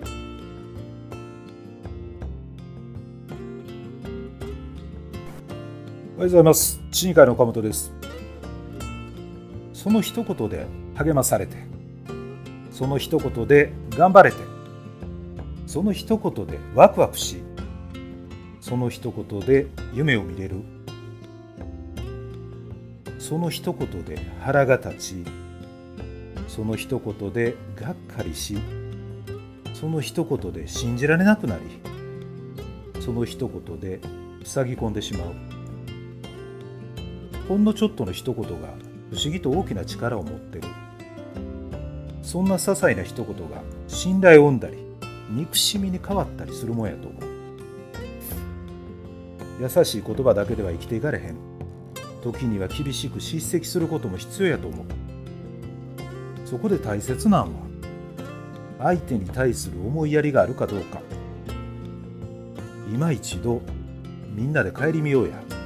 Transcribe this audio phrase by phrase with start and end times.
[0.00, 0.08] おは
[6.18, 6.80] ようございます。
[6.92, 7.92] 市議会の岡本です。
[9.72, 11.56] その一言で励まされて、
[12.70, 14.36] その一言で頑張れて、
[15.66, 17.42] その一言でワクワクし、
[18.60, 20.56] その一言で夢を見れる、
[23.18, 25.24] その一言で腹が立ち、
[26.46, 28.56] その一言でがっかりし、
[29.82, 31.64] その一言で信じられなくなり、
[33.00, 33.98] その一言で
[34.44, 35.32] 塞ぎ込んでしまう。
[37.48, 38.68] ほんのちょっとの一言が
[39.10, 40.68] 不思議と大きな力を持ってる。
[42.22, 44.78] そんな些細な一言が信頼を生んだり
[45.30, 47.22] 憎しみに変わったりするもんやと思う。
[49.60, 51.36] 優しい言葉だけでは生きていかれへん。
[52.22, 54.86] 時には厳しく叱責することも必要やと思う。
[56.46, 57.71] そこで大切なんは
[58.82, 61.00] 相手に対する思いやりがあるかどうか。
[62.92, 63.62] 今一度
[64.34, 65.61] みんなで顧みようや。